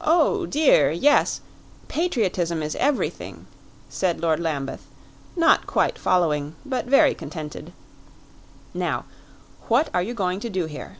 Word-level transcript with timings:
"Oh, 0.00 0.46
dear, 0.46 0.90
yes, 0.90 1.42
patriotism 1.86 2.62
is 2.62 2.74
everything," 2.76 3.46
said 3.90 4.18
Lord 4.18 4.40
Lambeth, 4.40 4.86
not 5.36 5.66
quite 5.66 5.98
following, 5.98 6.54
but 6.64 6.86
very 6.86 7.14
contented. 7.14 7.74
"Now, 8.72 9.04
what 9.68 9.90
are 9.92 10.00
you 10.02 10.14
going 10.14 10.40
to 10.40 10.48
do 10.48 10.64
here?" 10.64 10.96